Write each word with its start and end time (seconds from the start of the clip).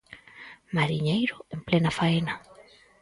Mariñeiro 0.75 1.37
en 1.55 1.59
plena 1.67 1.91
faena. 1.97 2.33